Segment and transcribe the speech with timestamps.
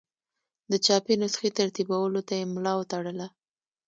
[0.71, 3.27] د چاپي نسخې ترتیبولو ته یې ملا وتړله.